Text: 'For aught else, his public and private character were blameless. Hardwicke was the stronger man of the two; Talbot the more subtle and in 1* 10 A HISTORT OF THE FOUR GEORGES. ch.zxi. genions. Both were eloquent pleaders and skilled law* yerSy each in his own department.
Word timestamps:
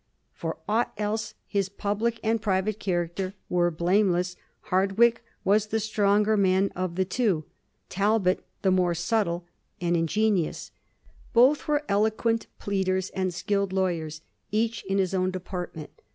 'For 0.33 0.57
aught 0.67 0.93
else, 0.97 1.35
his 1.45 1.69
public 1.69 2.19
and 2.23 2.41
private 2.41 2.79
character 2.79 3.35
were 3.49 3.69
blameless. 3.69 4.35
Hardwicke 4.71 5.21
was 5.43 5.67
the 5.67 5.79
stronger 5.79 6.35
man 6.35 6.71
of 6.75 6.95
the 6.95 7.05
two; 7.05 7.45
Talbot 7.87 8.43
the 8.63 8.71
more 8.71 8.95
subtle 8.95 9.45
and 9.79 9.95
in 9.95 10.07
1* 10.07 10.07
10 10.07 10.07
A 10.07 10.07
HISTORT 10.07 10.07
OF 10.07 10.07
THE 10.07 10.15
FOUR 10.17 10.43
GEORGES. 10.43 10.69
ch.zxi. 10.69 10.73
genions. 10.73 11.33
Both 11.59 11.67
were 11.67 11.85
eloquent 11.87 12.47
pleaders 12.57 13.09
and 13.11 13.31
skilled 13.31 13.73
law* 13.73 13.87
yerSy 13.89 14.21
each 14.51 14.83
in 14.85 14.97
his 14.97 15.13
own 15.13 15.29
department. 15.29 15.91